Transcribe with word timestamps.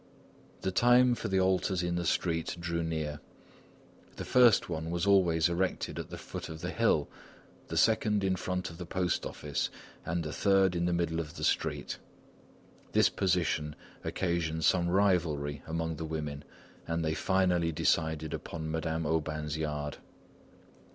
The 0.61 0.71
time 0.71 1.13
for 1.13 1.27
the 1.27 1.39
altars 1.39 1.83
in 1.83 1.93
the 1.93 2.07
street 2.07 2.57
drew 2.59 2.81
near. 2.81 3.19
The 4.15 4.25
first 4.25 4.67
one 4.67 4.89
was 4.89 5.05
always 5.05 5.47
erected 5.47 5.99
at 5.99 6.09
the 6.09 6.17
foot 6.17 6.49
of 6.49 6.61
the 6.61 6.71
hill, 6.71 7.07
the 7.67 7.77
second 7.77 8.23
in 8.23 8.35
front 8.35 8.71
of 8.71 8.79
the 8.79 8.85
post 8.87 9.27
office, 9.27 9.69
and 10.03 10.23
the 10.23 10.33
third 10.33 10.75
in 10.75 10.85
the 10.85 10.91
middle 10.91 11.19
of 11.19 11.35
the 11.35 11.43
street. 11.43 11.99
This 12.93 13.09
position 13.09 13.75
occasioned 14.03 14.65
some 14.65 14.89
rivalry 14.89 15.61
among 15.67 15.97
the 15.97 16.05
women 16.05 16.43
and 16.87 17.05
they 17.05 17.13
finally 17.13 17.71
decided 17.71 18.33
upon 18.33 18.71
Madame 18.71 19.05
Aubain's 19.05 19.55
yard. 19.55 19.97